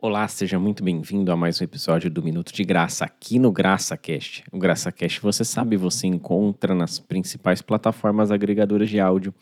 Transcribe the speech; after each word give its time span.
Olá, 0.00 0.28
seja 0.28 0.60
muito 0.60 0.84
bem-vindo 0.84 1.32
a 1.32 1.36
mais 1.36 1.60
um 1.60 1.64
episódio 1.64 2.08
do 2.08 2.22
Minuto 2.22 2.52
de 2.52 2.62
Graça 2.62 3.04
aqui 3.04 3.36
no 3.36 3.50
GraçaCast. 3.50 4.44
O 4.52 4.56
GraçaCast, 4.56 5.20
você 5.20 5.44
sabe, 5.44 5.76
você 5.76 6.06
encontra 6.06 6.72
nas 6.72 7.00
principais 7.00 7.60
plataformas 7.60 8.30
agregadoras 8.30 8.88
de 8.88 9.00
áudio, 9.00 9.34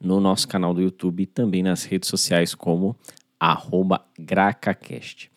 no 0.00 0.18
nosso 0.18 0.48
canal 0.48 0.72
do 0.72 0.80
YouTube 0.80 1.24
e 1.24 1.26
também 1.26 1.62
nas 1.62 1.84
redes 1.84 2.08
sociais 2.08 2.54
como 2.54 2.96
GracaCast. 4.18 5.30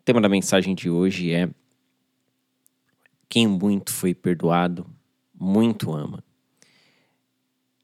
O 0.00 0.02
tema 0.04 0.20
da 0.20 0.28
mensagem 0.28 0.74
de 0.74 0.90
hoje 0.90 1.30
é 1.30 1.48
Quem 3.28 3.46
muito 3.46 3.92
foi 3.92 4.12
perdoado, 4.12 4.90
muito 5.32 5.92
ama. 5.94 6.24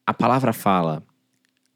A 0.04 0.12
palavra 0.12 0.52
fala 0.52 1.06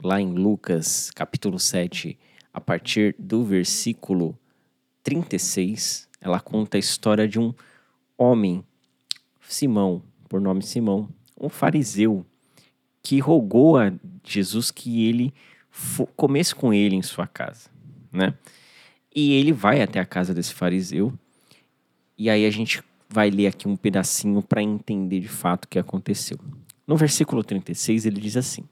lá 0.03 0.21
em 0.21 0.33
Lucas, 0.33 1.09
capítulo 1.13 1.57
7, 1.57 2.19
a 2.59 2.61
partir 2.61 3.15
do 3.19 3.45
versículo 3.45 4.37
36, 5.05 6.09
ela 6.21 6.41
conta 6.41 6.77
a 6.77 6.81
história 6.81 7.27
de 7.27 7.39
um 7.39 7.55
homem, 8.17 8.65
Simão, 9.41 10.03
por 10.29 10.41
nome 10.41 10.63
Simão, 10.63 11.09
um 11.41 11.49
fariseu, 11.49 12.27
que 13.01 13.21
rogou 13.21 13.79
a 13.79 13.93
Jesus 14.25 14.73
que 14.73 15.07
ele 15.07 15.33
comesse 16.17 16.53
com 16.53 16.75
ele 16.75 16.97
em 16.97 17.03
sua 17.03 17.29
casa, 17.29 17.71
né? 18.13 18.35
E 19.15 19.33
ele 19.35 19.53
vai 19.53 19.81
até 19.81 20.01
a 20.01 20.05
casa 20.05 20.35
desse 20.35 20.53
fariseu, 20.53 21.17
e 22.19 22.29
aí 22.29 22.45
a 22.45 22.51
gente 22.51 22.83
vai 23.09 23.31
ler 23.31 23.47
aqui 23.47 23.69
um 23.69 23.77
pedacinho 23.77 24.43
para 24.43 24.61
entender 24.61 25.21
de 25.21 25.29
fato 25.29 25.65
o 25.65 25.69
que 25.69 25.79
aconteceu. 25.79 26.39
No 26.89 26.97
versículo 26.97 27.45
36, 27.45 28.07
ele 28.07 28.19
diz 28.19 28.35
assim: 28.35 28.65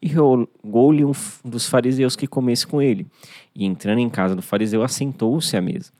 E 0.00 0.08
rogou-lhe 0.08 1.04
um 1.04 1.12
dos 1.44 1.68
fariseus 1.68 2.16
que 2.16 2.26
comesse 2.26 2.66
com 2.66 2.80
ele. 2.80 3.06
E 3.54 3.66
entrando 3.66 3.98
em 3.98 4.08
casa 4.08 4.34
do 4.34 4.40
fariseu, 4.40 4.82
assentou-se 4.82 5.54
à 5.54 5.60
mesa. 5.60 5.92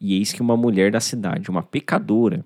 E 0.00 0.16
eis 0.16 0.32
que 0.32 0.40
uma 0.40 0.56
mulher 0.56 0.90
da 0.90 1.00
cidade, 1.00 1.50
uma 1.50 1.62
pecadora, 1.62 2.42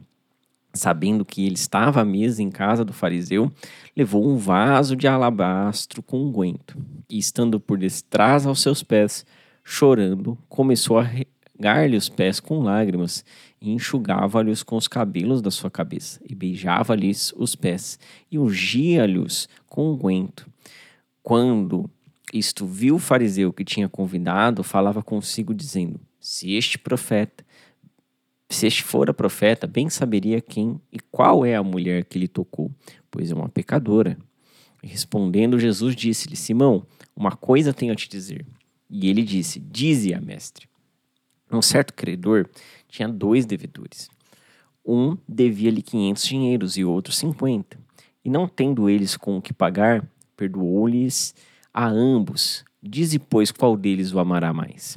sabendo 0.74 1.24
que 1.24 1.46
ele 1.46 1.54
estava 1.54 2.00
à 2.00 2.04
mesa 2.04 2.42
em 2.42 2.50
casa 2.50 2.84
do 2.84 2.92
fariseu, 2.92 3.52
levou 3.96 4.28
um 4.28 4.36
vaso 4.36 4.96
de 4.96 5.06
alabastro 5.06 6.02
com 6.02 6.18
unguento. 6.18 6.76
E 7.08 7.18
estando 7.18 7.60
por 7.60 7.78
detrás 7.78 8.46
aos 8.46 8.60
seus 8.60 8.82
pés, 8.82 9.24
chorando, 9.62 10.36
começou 10.48 10.98
a 10.98 11.04
regar-lhe 11.04 11.96
os 11.96 12.08
pés 12.08 12.40
com 12.40 12.58
lágrimas 12.58 13.24
e 13.60 13.70
enxugava-lhes 13.72 14.62
com 14.62 14.76
os 14.76 14.86
cabelos 14.86 15.40
da 15.40 15.50
sua 15.50 15.70
cabeça, 15.70 16.20
e 16.28 16.34
beijava-lhes 16.34 17.32
os 17.36 17.54
pés, 17.54 17.98
e 18.30 18.38
ungia-lhes 18.38 19.48
com 19.66 19.92
unguento. 19.92 20.46
Quando 21.22 21.90
isto 22.32 22.66
viu 22.66 22.96
o 22.96 23.00
fariseu 23.00 23.52
que 23.52 23.64
tinha 23.64 23.88
convidado, 23.88 24.62
falava 24.62 25.02
consigo, 25.02 25.54
dizendo: 25.54 25.98
Se 26.20 26.54
este 26.54 26.78
profeta, 26.78 27.44
se 28.48 28.66
este 28.66 28.82
fora 28.82 29.12
profeta, 29.12 29.66
bem 29.66 29.88
saberia 29.88 30.40
quem 30.40 30.80
e 30.92 30.98
qual 31.10 31.44
é 31.44 31.56
a 31.56 31.62
mulher 31.62 32.04
que 32.04 32.18
lhe 32.18 32.28
tocou, 32.28 32.70
pois 33.10 33.30
é 33.30 33.34
uma 33.34 33.48
pecadora. 33.48 34.16
Respondendo, 34.82 35.58
Jesus 35.58 35.96
disse-lhe: 35.96 36.36
Simão, 36.36 36.86
uma 37.14 37.32
coisa 37.32 37.72
tenho 37.72 37.92
a 37.92 37.96
te 37.96 38.08
dizer. 38.08 38.46
E 38.88 39.08
ele 39.08 39.22
disse: 39.22 39.58
Dize-a, 39.58 40.20
mestre. 40.20 40.68
Um 41.50 41.62
certo 41.62 41.94
credor 41.94 42.48
tinha 42.88 43.08
dois 43.08 43.46
devedores. 43.46 44.08
Um 44.84 45.16
devia-lhe 45.28 45.82
500 45.82 46.24
dinheiros 46.24 46.76
e 46.76 46.84
outro 46.84 47.12
50. 47.12 47.78
E 48.24 48.30
não 48.30 48.48
tendo 48.48 48.88
eles 48.88 49.16
com 49.16 49.36
o 49.36 49.42
que 49.42 49.52
pagar, 49.52 50.08
perdoou-lhes 50.36 51.34
a 51.72 51.86
ambos. 51.86 52.64
Dize, 52.82 53.18
pois, 53.18 53.50
qual 53.50 53.76
deles 53.76 54.12
o 54.12 54.18
amará 54.18 54.52
mais? 54.52 54.96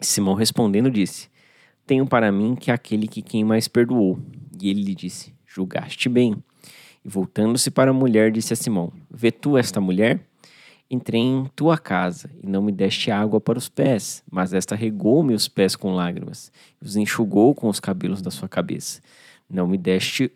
Simão 0.00 0.34
respondendo 0.34 0.90
disse: 0.90 1.28
Tenho 1.86 2.06
para 2.06 2.30
mim 2.30 2.54
que 2.54 2.70
aquele 2.70 3.08
que 3.08 3.22
quem 3.22 3.44
mais 3.44 3.66
perdoou. 3.66 4.18
E 4.60 4.68
ele 4.68 4.82
lhe 4.82 4.94
disse: 4.94 5.34
Julgaste 5.46 6.08
bem. 6.08 6.36
E 7.04 7.08
voltando-se 7.08 7.70
para 7.70 7.90
a 7.90 7.94
mulher, 7.94 8.30
disse 8.30 8.52
a 8.52 8.56
Simão: 8.56 8.92
Vê 9.10 9.30
tu 9.30 9.56
esta 9.56 9.80
mulher? 9.80 10.27
Entrei 10.90 11.20
em 11.20 11.44
tua 11.54 11.76
casa 11.76 12.30
e 12.42 12.46
não 12.46 12.62
me 12.62 12.72
deste 12.72 13.10
água 13.10 13.38
para 13.38 13.58
os 13.58 13.68
pés, 13.68 14.22
mas 14.30 14.54
esta 14.54 14.74
regou-me 14.74 15.34
os 15.34 15.46
pés 15.46 15.76
com 15.76 15.94
lágrimas 15.94 16.50
e 16.80 16.86
os 16.86 16.96
enxugou 16.96 17.54
com 17.54 17.68
os 17.68 17.78
cabelos 17.78 18.22
da 18.22 18.30
sua 18.30 18.48
cabeça. 18.48 19.02
Não 19.50 19.66
me 19.66 19.76
deste 19.76 20.32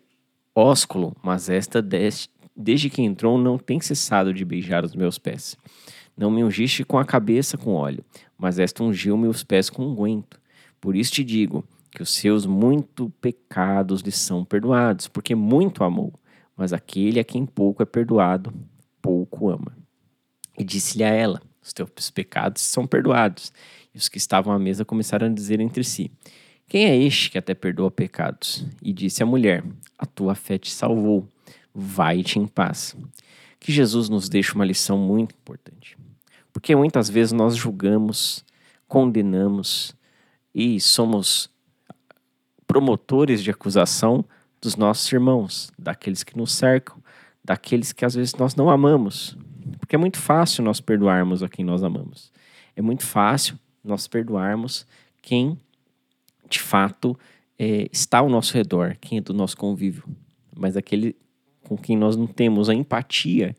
ósculo, 0.53 1.15
mas 1.23 1.49
esta 1.49 1.81
deste, 1.81 2.29
desde 2.55 2.87
que 2.87 3.01
entrou 3.01 3.35
não 3.35 3.57
tem 3.57 3.81
cessado 3.81 4.31
de 4.31 4.45
beijar 4.45 4.85
os 4.85 4.93
meus 4.93 5.17
pés. 5.17 5.57
Não 6.15 6.29
me 6.29 6.43
ungiste 6.43 6.83
com 6.83 6.99
a 6.99 7.05
cabeça 7.05 7.57
com 7.57 7.73
óleo, 7.73 8.05
mas 8.37 8.59
esta 8.59 8.83
ungiu 8.83 9.17
meus 9.17 9.43
pés 9.43 9.71
com 9.71 9.83
unguento. 9.83 10.39
Por 10.79 10.95
isso 10.95 11.13
te 11.13 11.23
digo 11.23 11.65
que 11.89 12.03
os 12.03 12.13
seus 12.13 12.45
muito 12.45 13.09
pecados 13.19 14.01
lhe 14.01 14.11
são 14.11 14.45
perdoados, 14.45 15.07
porque 15.07 15.33
muito 15.33 15.83
amou. 15.83 16.13
Mas 16.55 16.71
aquele 16.73 17.19
a 17.19 17.23
quem 17.23 17.43
pouco 17.43 17.81
é 17.81 17.85
perdoado, 17.85 18.53
pouco 19.01 19.49
ama. 19.49 19.82
E 20.57 20.63
disse-lhe 20.63 21.03
a 21.03 21.09
ela: 21.09 21.41
Os 21.61 21.73
teus 21.73 22.09
pecados 22.09 22.61
são 22.61 22.85
perdoados. 22.85 23.51
E 23.93 23.97
os 23.97 24.09
que 24.09 24.17
estavam 24.17 24.53
à 24.53 24.59
mesa 24.59 24.83
começaram 24.83 25.27
a 25.27 25.29
dizer 25.29 25.59
entre 25.59 25.83
si: 25.83 26.11
Quem 26.67 26.85
é 26.85 26.97
este 26.97 27.31
que 27.31 27.37
até 27.37 27.53
perdoa 27.53 27.91
pecados? 27.91 28.65
E 28.81 28.93
disse 28.93 29.23
a 29.23 29.25
mulher: 29.25 29.63
A 29.97 30.05
tua 30.05 30.35
fé 30.35 30.57
te 30.57 30.71
salvou. 30.71 31.27
Vai-te 31.73 32.39
em 32.39 32.47
paz. 32.47 32.95
Que 33.59 33.71
Jesus 33.71 34.09
nos 34.09 34.29
deixa 34.29 34.53
uma 34.53 34.65
lição 34.65 34.97
muito 34.97 35.33
importante. 35.35 35.97
Porque 36.51 36.75
muitas 36.75 37.09
vezes 37.09 37.31
nós 37.31 37.55
julgamos, 37.55 38.45
condenamos 38.87 39.95
e 40.53 40.79
somos 40.79 41.49
promotores 42.67 43.43
de 43.43 43.49
acusação 43.49 44.23
dos 44.61 44.75
nossos 44.75 45.11
irmãos, 45.11 45.71
daqueles 45.77 46.23
que 46.23 46.37
nos 46.37 46.53
cercam, 46.53 46.95
daqueles 47.43 47.91
que 47.91 48.05
às 48.05 48.15
vezes 48.15 48.35
nós 48.35 48.55
não 48.55 48.69
amamos, 48.69 49.35
porque 49.93 49.97
é 49.97 49.99
muito 49.99 50.17
fácil 50.17 50.63
nós 50.63 50.81
perdoarmos 50.81 51.43
a 51.43 51.47
quem 51.47 51.63
nós 51.63 51.83
amamos. 51.83 52.31
É 52.75 52.81
muito 52.81 53.05
fácil 53.05 53.59
nós 53.83 54.07
perdoarmos 54.07 54.87
quem 55.21 55.55
de 56.49 56.59
fato 56.59 57.15
é, 57.59 57.87
está 57.91 58.17
ao 58.17 58.27
nosso 58.27 58.55
redor, 58.55 58.97
quem 58.99 59.19
é 59.19 59.21
do 59.21 59.35
nosso 59.35 59.55
convívio. 59.55 60.03
Mas 60.57 60.75
aquele 60.75 61.15
com 61.63 61.77
quem 61.77 61.95
nós 61.95 62.15
não 62.15 62.25
temos 62.25 62.69
a 62.69 62.73
empatia, 62.73 63.55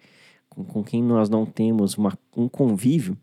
com, 0.49 0.65
com 0.65 0.83
quem 0.83 1.01
nós 1.05 1.29
não 1.29 1.47
temos 1.47 1.97
uma, 1.97 2.19
um 2.37 2.49
convívio, 2.49 3.17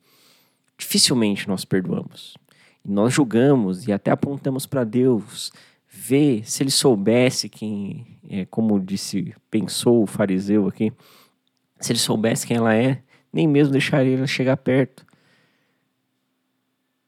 dificilmente 0.78 1.50
nós 1.50 1.66
perdoamos. 1.66 2.38
E 2.86 2.90
nós 2.90 3.14
julgamos 3.14 3.90
e 3.90 3.92
até 3.92 4.10
apontamos 4.10 4.66
para 4.66 4.86
Deus, 4.86 5.52
ver 5.90 6.50
se 6.50 6.64
ele 6.64 6.72
soubesse 6.72 7.50
quem, 7.50 8.08
é, 8.30 8.46
como 8.46 8.80
disse, 8.80 9.36
pensou 9.50 10.02
o 10.02 10.08
fariseu 10.08 10.66
aqui, 10.66 10.94
se 11.82 11.92
ele 11.92 12.00
soubesse 12.00 12.46
quem 12.46 12.58
ela 12.58 12.74
é, 12.74 13.02
nem 13.34 13.48
mesmo 13.48 13.72
deixaria 13.72 14.16
ela 14.16 14.28
chegar 14.28 14.58
perto. 14.58 15.06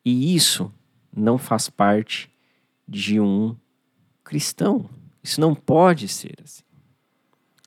E 0.03 0.35
isso 0.35 0.73
não 1.15 1.37
faz 1.37 1.69
parte 1.69 2.29
de 2.87 3.19
um 3.19 3.55
cristão. 4.23 4.89
Isso 5.21 5.39
não 5.39 5.55
pode 5.55 6.07
ser 6.07 6.35
assim. 6.43 6.63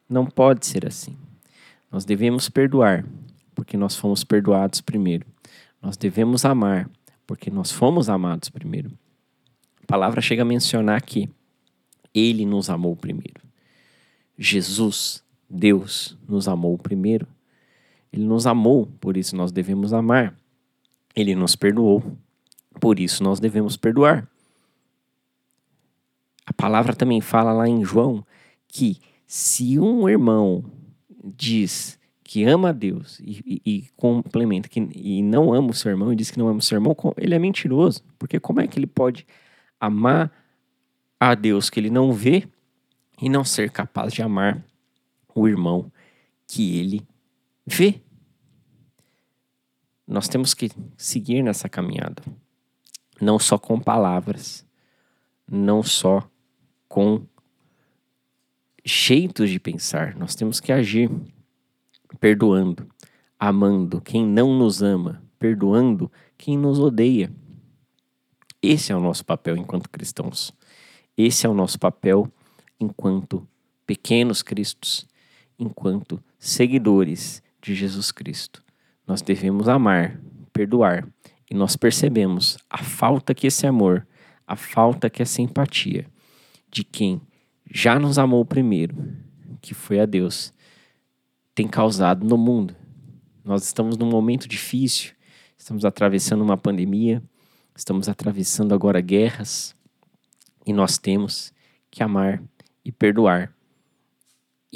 Não 0.08 0.26
pode 0.26 0.66
ser 0.66 0.86
assim. 0.86 1.16
Nós 1.90 2.04
devemos 2.04 2.48
perdoar, 2.48 3.04
porque 3.54 3.76
nós 3.76 3.96
fomos 3.96 4.24
perdoados 4.24 4.80
primeiro. 4.80 5.26
Nós 5.80 5.96
devemos 5.96 6.44
amar, 6.44 6.90
porque 7.26 7.50
nós 7.50 7.70
fomos 7.70 8.08
amados 8.08 8.50
primeiro. 8.50 8.90
A 9.82 9.86
palavra 9.86 10.20
chega 10.20 10.42
a 10.42 10.44
mencionar 10.44 11.00
que 11.02 11.28
ele 12.12 12.44
nos 12.44 12.68
amou 12.68 12.96
primeiro. 12.96 13.42
Jesus 14.38 15.22
Deus 15.48 16.16
nos 16.28 16.48
amou 16.48 16.76
primeiro. 16.76 17.26
Ele 18.12 18.24
nos 18.24 18.46
amou, 18.46 18.86
por 19.00 19.16
isso 19.16 19.36
nós 19.36 19.52
devemos 19.52 19.92
amar. 19.92 20.34
Ele 21.14 21.34
nos 21.34 21.56
perdoou, 21.56 22.02
por 22.80 22.98
isso 22.98 23.22
nós 23.22 23.40
devemos 23.40 23.76
perdoar. 23.76 24.28
A 26.46 26.52
palavra 26.52 26.94
também 26.94 27.20
fala 27.20 27.52
lá 27.52 27.68
em 27.68 27.84
João 27.84 28.24
que 28.68 29.00
se 29.26 29.78
um 29.78 30.08
irmão 30.08 30.64
diz 31.24 31.98
que 32.22 32.44
ama 32.44 32.70
a 32.70 32.72
Deus 32.72 33.20
e, 33.20 33.42
e, 33.46 33.62
e, 33.64 33.88
complementa 33.96 34.68
que 34.68 34.80
e 34.94 35.22
não 35.22 35.54
ama 35.54 35.70
o 35.70 35.74
seu 35.74 35.90
irmão 35.90 36.12
e 36.12 36.16
diz 36.16 36.30
que 36.30 36.38
não 36.38 36.48
ama 36.48 36.58
o 36.58 36.62
seu 36.62 36.76
irmão, 36.76 36.96
ele 37.16 37.34
é 37.34 37.38
mentiroso. 37.38 38.02
Porque 38.18 38.38
como 38.40 38.60
é 38.60 38.66
que 38.66 38.78
ele 38.78 38.86
pode 38.86 39.26
amar 39.80 40.32
a 41.18 41.34
Deus 41.34 41.70
que 41.70 41.80
ele 41.80 41.90
não 41.90 42.12
vê 42.12 42.46
e 43.20 43.28
não 43.28 43.44
ser 43.44 43.70
capaz 43.70 44.12
de 44.12 44.22
amar 44.22 44.62
o 45.36 45.46
irmão 45.46 45.92
que 46.46 46.78
ele 46.78 47.06
vê. 47.66 48.00
Nós 50.06 50.28
temos 50.28 50.54
que 50.54 50.70
seguir 50.96 51.42
nessa 51.42 51.68
caminhada, 51.68 52.22
não 53.20 53.38
só 53.38 53.58
com 53.58 53.78
palavras, 53.78 54.64
não 55.50 55.82
só 55.82 56.28
com 56.88 57.26
jeitos 58.84 59.50
de 59.50 59.58
pensar, 59.58 60.16
nós 60.16 60.34
temos 60.34 60.60
que 60.60 60.72
agir 60.72 61.10
perdoando, 62.18 62.88
amando 63.38 64.00
quem 64.00 64.24
não 64.24 64.56
nos 64.56 64.80
ama, 64.80 65.22
perdoando 65.38 66.10
quem 66.38 66.56
nos 66.56 66.78
odeia. 66.78 67.32
Esse 68.62 68.92
é 68.92 68.96
o 68.96 69.00
nosso 69.00 69.24
papel 69.24 69.56
enquanto 69.56 69.90
cristãos. 69.90 70.54
Esse 71.16 71.46
é 71.46 71.48
o 71.48 71.54
nosso 71.54 71.78
papel 71.78 72.32
enquanto 72.78 73.46
pequenos 73.86 74.42
cristos, 74.42 75.06
enquanto 75.58 76.22
seguidores 76.38 77.42
de 77.60 77.74
Jesus 77.74 78.12
Cristo. 78.12 78.62
Nós 79.06 79.22
devemos 79.22 79.68
amar, 79.68 80.20
perdoar, 80.52 81.08
e 81.50 81.54
nós 81.54 81.76
percebemos 81.76 82.58
a 82.68 82.78
falta 82.78 83.34
que 83.34 83.46
esse 83.46 83.66
amor, 83.66 84.06
a 84.46 84.56
falta 84.56 85.08
que 85.08 85.22
essa 85.22 85.40
empatia 85.40 86.06
de 86.70 86.84
quem 86.84 87.20
já 87.70 87.98
nos 87.98 88.18
amou 88.18 88.44
primeiro, 88.44 88.96
que 89.60 89.74
foi 89.74 90.00
a 90.00 90.06
Deus, 90.06 90.52
tem 91.54 91.66
causado 91.66 92.26
no 92.26 92.36
mundo. 92.36 92.74
Nós 93.44 93.64
estamos 93.64 93.96
num 93.96 94.10
momento 94.10 94.48
difícil, 94.48 95.12
estamos 95.56 95.84
atravessando 95.84 96.42
uma 96.42 96.56
pandemia, 96.56 97.22
estamos 97.74 98.08
atravessando 98.08 98.74
agora 98.74 99.00
guerras, 99.00 99.74
e 100.66 100.72
nós 100.72 100.98
temos 100.98 101.52
que 101.90 102.02
amar 102.02 102.42
e 102.84 102.90
perdoar 102.90 103.55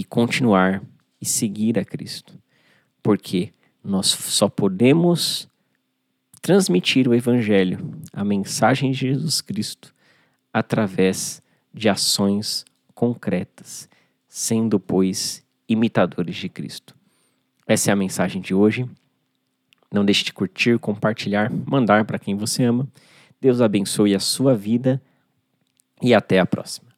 e 0.01 0.05
continuar 0.05 0.83
e 1.21 1.27
seguir 1.27 1.79
a 1.79 1.85
Cristo. 1.85 2.39
Porque 3.03 3.53
nós 3.85 4.07
só 4.07 4.49
podemos 4.49 5.47
transmitir 6.41 7.07
o 7.07 7.15
Evangelho, 7.15 8.01
a 8.11 8.25
mensagem 8.25 8.93
de 8.93 8.99
Jesus 9.01 9.43
Cristo, 9.43 9.95
através 10.51 11.43
de 11.73 11.87
ações 11.87 12.65
concretas, 12.95 13.91
sendo, 14.27 14.81
pois, 14.81 15.45
imitadores 15.69 16.37
de 16.37 16.49
Cristo. 16.49 16.97
Essa 17.67 17.91
é 17.91 17.93
a 17.93 17.97
mensagem 17.97 18.41
de 18.41 18.55
hoje. 18.55 18.89
Não 19.93 20.03
deixe 20.03 20.25
de 20.25 20.33
curtir, 20.33 20.79
compartilhar, 20.79 21.53
mandar 21.67 22.07
para 22.07 22.19
quem 22.19 22.35
você 22.35 22.65
ama. 22.65 22.89
Deus 23.39 23.61
abençoe 23.61 24.15
a 24.15 24.21
sua 24.21 24.57
vida 24.57 24.99
e 26.01 26.15
até 26.15 26.41
a 26.41 26.47
próxima. 26.47 26.90